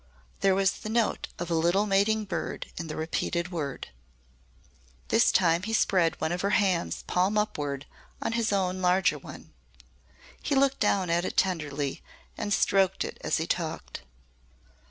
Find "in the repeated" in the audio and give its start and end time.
2.77-3.51